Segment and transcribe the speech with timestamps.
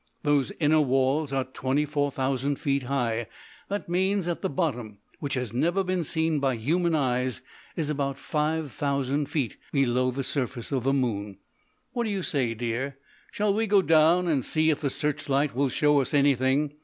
[0.23, 3.27] Those inner walls are twenty four thousand feet high;
[3.67, 7.43] that means that the bottom, which has never been seen by human eyes,
[7.75, 11.37] is about five thousand feet below the surface of the moon.
[11.93, 12.97] What do you say, dear
[13.31, 16.73] shall we go down and see if the searchlight will show us anything?